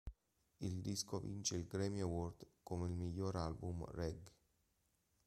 Il 0.57 0.81
disco 0.81 1.19
vince 1.19 1.55
il 1.57 1.67
Grammy 1.67 1.99
Award 2.01 2.47
come 2.63 2.87
miglior 2.89 3.35
album 3.35 3.85
reggae. 3.91 4.33